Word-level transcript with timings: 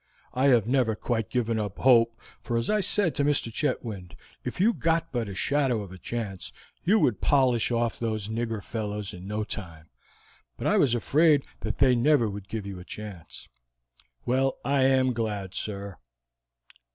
I 0.33 0.47
have 0.47 0.65
never 0.65 0.95
quite 0.95 1.29
given 1.29 1.59
up 1.59 1.77
hope, 1.77 2.19
for, 2.41 2.57
as 2.57 2.71
I 2.71 2.79
said 2.79 3.13
to 3.13 3.23
Mr. 3.23 3.53
Chetwynd, 3.53 4.15
if 4.43 4.59
you 4.59 4.73
got 4.73 5.11
but 5.11 5.29
a 5.29 5.35
shadow 5.35 5.83
of 5.83 5.91
a 5.91 5.99
chance, 5.99 6.51
you 6.83 6.97
would 6.97 7.21
polish 7.21 7.69
off 7.69 7.99
those 7.99 8.27
nigger 8.27 8.63
fellows 8.63 9.13
in 9.13 9.27
no 9.27 9.43
time; 9.43 9.89
but 10.57 10.65
I 10.65 10.77
was 10.77 10.95
afraid 10.95 11.45
that 11.59 11.77
they 11.77 11.93
never 11.95 12.27
would 12.27 12.49
give 12.49 12.65
you 12.65 12.79
a 12.79 12.83
chance. 12.83 13.47
Well, 14.25 14.57
I 14.65 14.85
am 14.85 15.13
glad, 15.13 15.53
sir." 15.53 15.99